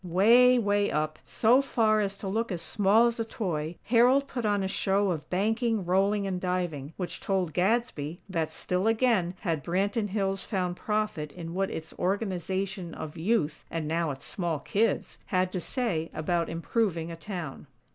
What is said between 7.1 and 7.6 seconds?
told